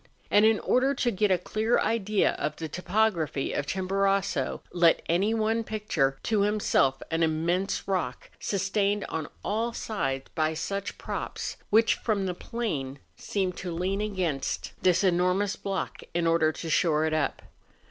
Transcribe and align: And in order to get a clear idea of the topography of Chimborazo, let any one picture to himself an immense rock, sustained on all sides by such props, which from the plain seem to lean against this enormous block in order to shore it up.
And 0.31 0.45
in 0.45 0.59
order 0.61 0.95
to 0.95 1.11
get 1.11 1.29
a 1.29 1.37
clear 1.37 1.77
idea 1.77 2.31
of 2.39 2.55
the 2.55 2.67
topography 2.67 3.53
of 3.53 3.67
Chimborazo, 3.67 4.61
let 4.73 5.03
any 5.07 5.31
one 5.35 5.63
picture 5.63 6.17
to 6.23 6.41
himself 6.41 7.03
an 7.11 7.21
immense 7.21 7.87
rock, 7.87 8.31
sustained 8.39 9.05
on 9.09 9.27
all 9.45 9.73
sides 9.73 10.27
by 10.33 10.55
such 10.55 10.97
props, 10.97 11.57
which 11.69 11.93
from 11.93 12.25
the 12.25 12.33
plain 12.33 12.97
seem 13.15 13.51
to 13.53 13.71
lean 13.71 14.01
against 14.01 14.71
this 14.81 15.03
enormous 15.03 15.55
block 15.55 16.01
in 16.15 16.25
order 16.25 16.51
to 16.51 16.67
shore 16.67 17.05
it 17.05 17.13
up. 17.13 17.43